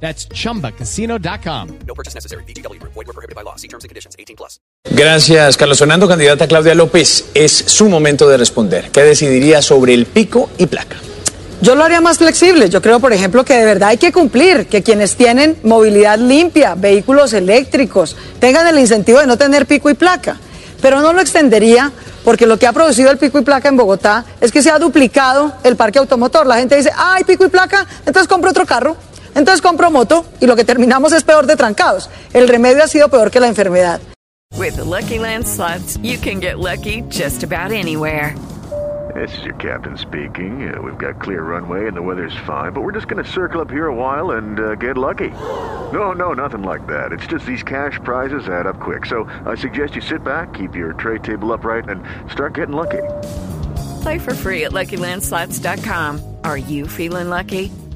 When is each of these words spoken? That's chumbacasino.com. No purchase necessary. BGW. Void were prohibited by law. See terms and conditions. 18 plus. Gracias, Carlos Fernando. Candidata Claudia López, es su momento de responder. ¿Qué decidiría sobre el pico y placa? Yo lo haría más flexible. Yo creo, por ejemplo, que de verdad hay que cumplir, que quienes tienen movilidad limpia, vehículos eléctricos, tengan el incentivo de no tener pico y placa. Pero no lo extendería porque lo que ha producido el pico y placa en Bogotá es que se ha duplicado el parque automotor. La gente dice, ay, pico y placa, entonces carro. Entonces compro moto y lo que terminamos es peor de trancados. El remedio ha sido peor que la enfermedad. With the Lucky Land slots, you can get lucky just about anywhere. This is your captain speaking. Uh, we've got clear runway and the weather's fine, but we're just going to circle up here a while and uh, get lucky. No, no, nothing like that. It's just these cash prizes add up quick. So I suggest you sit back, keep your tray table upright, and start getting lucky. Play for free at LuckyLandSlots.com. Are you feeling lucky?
That's 0.00 0.28
chumbacasino.com. 0.28 1.68
No 1.86 1.94
purchase 1.94 2.14
necessary. 2.14 2.44
BGW. 2.44 2.80
Void 2.82 3.06
were 3.06 3.12
prohibited 3.12 3.34
by 3.34 3.42
law. 3.42 3.56
See 3.56 3.68
terms 3.68 3.84
and 3.84 3.88
conditions. 3.88 4.14
18 4.18 4.36
plus. 4.36 4.60
Gracias, 4.90 5.56
Carlos 5.56 5.78
Fernando. 5.78 6.06
Candidata 6.06 6.46
Claudia 6.46 6.74
López, 6.74 7.26
es 7.34 7.52
su 7.52 7.88
momento 7.88 8.28
de 8.28 8.36
responder. 8.36 8.90
¿Qué 8.90 9.02
decidiría 9.02 9.62
sobre 9.62 9.94
el 9.94 10.06
pico 10.06 10.50
y 10.58 10.66
placa? 10.66 10.96
Yo 11.62 11.74
lo 11.74 11.84
haría 11.84 12.00
más 12.00 12.18
flexible. 12.18 12.68
Yo 12.68 12.82
creo, 12.82 13.00
por 13.00 13.12
ejemplo, 13.12 13.44
que 13.44 13.54
de 13.54 13.64
verdad 13.64 13.88
hay 13.88 13.96
que 13.96 14.12
cumplir, 14.12 14.66
que 14.66 14.82
quienes 14.82 15.16
tienen 15.16 15.56
movilidad 15.62 16.18
limpia, 16.18 16.74
vehículos 16.74 17.32
eléctricos, 17.32 18.14
tengan 18.38 18.66
el 18.66 18.78
incentivo 18.78 19.20
de 19.20 19.26
no 19.26 19.38
tener 19.38 19.66
pico 19.66 19.88
y 19.88 19.94
placa. 19.94 20.38
Pero 20.82 21.00
no 21.00 21.14
lo 21.14 21.20
extendería 21.22 21.90
porque 22.26 22.44
lo 22.44 22.58
que 22.58 22.66
ha 22.66 22.72
producido 22.72 23.10
el 23.10 23.18
pico 23.18 23.38
y 23.38 23.42
placa 23.42 23.68
en 23.68 23.76
Bogotá 23.76 24.24
es 24.40 24.50
que 24.50 24.60
se 24.60 24.68
ha 24.70 24.78
duplicado 24.78 25.54
el 25.62 25.76
parque 25.76 26.00
automotor. 26.00 26.46
La 26.46 26.56
gente 26.56 26.76
dice, 26.76 26.90
ay, 26.94 27.24
pico 27.24 27.46
y 27.46 27.48
placa, 27.48 27.86
entonces 28.04 28.28
carro. 28.28 28.45
Entonces 29.36 29.60
compro 29.60 29.90
moto 29.90 30.24
y 30.40 30.46
lo 30.46 30.56
que 30.56 30.64
terminamos 30.64 31.12
es 31.12 31.22
peor 31.22 31.46
de 31.46 31.56
trancados. 31.56 32.08
El 32.32 32.48
remedio 32.48 32.82
ha 32.82 32.88
sido 32.88 33.08
peor 33.08 33.30
que 33.30 33.38
la 33.38 33.48
enfermedad. 33.48 34.00
With 34.58 34.76
the 34.76 34.84
Lucky 34.84 35.18
Land 35.18 35.46
slots, 35.46 35.98
you 36.02 36.18
can 36.18 36.40
get 36.40 36.58
lucky 36.58 37.02
just 37.10 37.44
about 37.44 37.70
anywhere. 37.70 38.34
This 39.14 39.30
is 39.36 39.44
your 39.44 39.54
captain 39.56 39.98
speaking. 39.98 40.68
Uh, 40.68 40.80
we've 40.80 40.98
got 40.98 41.20
clear 41.20 41.42
runway 41.42 41.86
and 41.86 41.94
the 41.94 42.02
weather's 42.02 42.36
fine, 42.46 42.72
but 42.72 42.82
we're 42.82 42.92
just 42.92 43.08
going 43.08 43.22
to 43.22 43.30
circle 43.30 43.60
up 43.60 43.70
here 43.70 43.86
a 43.86 43.94
while 43.94 44.32
and 44.32 44.58
uh, 44.58 44.74
get 44.74 44.96
lucky. 44.96 45.30
No, 45.92 46.12
no, 46.12 46.32
nothing 46.32 46.62
like 46.62 46.86
that. 46.86 47.12
It's 47.12 47.26
just 47.26 47.44
these 47.44 47.62
cash 47.62 47.98
prizes 48.02 48.48
add 48.48 48.66
up 48.66 48.80
quick. 48.80 49.04
So 49.04 49.28
I 49.44 49.54
suggest 49.54 49.94
you 49.94 50.00
sit 50.00 50.24
back, 50.24 50.54
keep 50.54 50.74
your 50.74 50.94
tray 50.94 51.18
table 51.18 51.52
upright, 51.52 51.88
and 51.88 52.02
start 52.30 52.54
getting 52.54 52.74
lucky. 52.74 53.02
Play 54.02 54.18
for 54.18 54.34
free 54.34 54.64
at 54.64 54.72
LuckyLandSlots.com. 54.72 56.36
Are 56.42 56.58
you 56.58 56.86
feeling 56.86 57.28
lucky? 57.28 57.70